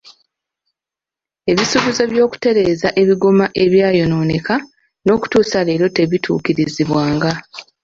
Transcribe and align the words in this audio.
Ebisuubizo 1.51 2.03
by'okutereeza 2.11 2.87
ebigoma 3.01 3.45
ebyayonooneka 3.63 4.55
n'okutuusa 5.05 5.57
leero 5.67 5.87
tebituukirizibwanga. 5.95 7.31